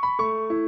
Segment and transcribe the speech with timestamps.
[0.00, 0.67] thank you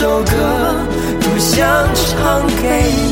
[0.00, 0.32] 首歌，
[1.20, 3.09] 多想唱给你。